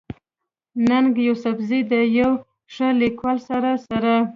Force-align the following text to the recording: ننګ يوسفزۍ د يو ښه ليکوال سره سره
ننګ 0.87 1.13
يوسفزۍ 1.27 1.81
د 1.91 1.93
يو 2.17 2.31
ښه 2.73 2.87
ليکوال 3.01 3.37
سره 3.47 3.71
سره 3.87 4.13